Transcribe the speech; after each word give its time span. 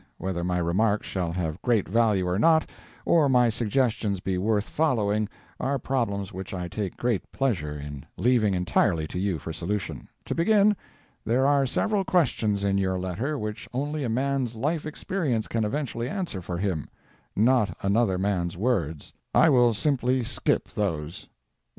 Whether 0.17 0.43
my 0.43 0.57
remarks 0.57 1.05
shall 1.05 1.31
have 1.33 1.61
great 1.61 1.87
value 1.87 2.27
or 2.27 2.39
not, 2.39 2.67
or 3.05 3.29
my 3.29 3.49
suggestions 3.49 4.19
be 4.19 4.35
worth 4.35 4.67
following, 4.67 5.29
are 5.59 5.77
problems 5.77 6.33
which 6.33 6.55
I 6.55 6.67
take 6.67 6.97
great 6.97 7.31
pleasure 7.31 7.77
in 7.79 8.07
leaving 8.17 8.55
entirely 8.55 9.05
to 9.07 9.19
you 9.19 9.37
for 9.37 9.53
solution. 9.53 10.07
To 10.25 10.33
begin: 10.33 10.75
There 11.23 11.45
are 11.45 11.67
several 11.67 12.03
questions 12.03 12.63
in 12.63 12.79
your 12.79 12.97
letter 12.97 13.37
which 13.37 13.69
only 13.73 14.03
a 14.03 14.09
man's 14.09 14.55
life 14.55 14.87
experience 14.87 15.47
can 15.47 15.63
eventually 15.63 16.09
answer 16.09 16.41
for 16.41 16.57
him—not 16.57 17.77
another 17.83 18.17
man's 18.17 18.57
words. 18.57 19.13
I 19.35 19.51
will 19.51 19.75
simply 19.75 20.23
skip 20.23 20.69
those. 20.69 21.29